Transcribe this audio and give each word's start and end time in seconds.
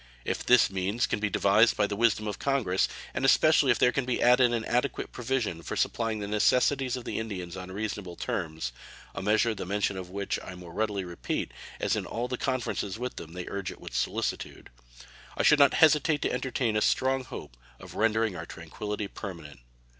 If 0.25 0.43
these 0.43 0.71
means 0.71 1.05
can 1.05 1.19
be 1.19 1.29
devised 1.29 1.77
by 1.77 1.85
the 1.85 1.95
wisdom 1.95 2.25
of 2.27 2.39
Congress, 2.39 2.87
and 3.13 3.23
especially 3.23 3.69
if 3.69 3.77
there 3.77 3.91
can 3.91 4.03
be 4.03 4.19
added 4.19 4.51
an 4.51 4.65
adequate 4.65 5.11
provision 5.11 5.61
for 5.61 5.75
supplying 5.75 6.17
the 6.17 6.27
necessities 6.27 6.97
of 6.97 7.05
the 7.05 7.19
Indians 7.19 7.55
on 7.55 7.71
reasonable 7.71 8.15
terms 8.15 8.71
(a 9.13 9.21
measure 9.21 9.53
the 9.53 9.63
mention 9.63 9.97
of 9.97 10.09
which 10.09 10.39
I 10.39 10.49
the 10.49 10.57
more 10.57 10.73
readily 10.73 11.03
repeat, 11.03 11.51
as 11.79 11.95
in 11.95 12.07
all 12.07 12.27
the 12.27 12.39
conferences 12.39 12.97
with 12.97 13.17
them 13.17 13.33
they 13.33 13.45
urge 13.47 13.69
it 13.71 13.79
with 13.79 13.93
solicitude), 13.93 14.71
I 15.37 15.43
should 15.43 15.59
not 15.59 15.75
hesitate 15.75 16.23
to 16.23 16.31
entertain 16.31 16.75
a 16.75 16.81
strong 16.81 17.23
hope 17.23 17.55
of 17.79 17.93
rendering 17.93 18.35
our 18.35 18.47
tranquillity 18.47 19.07
permanent. 19.07 19.59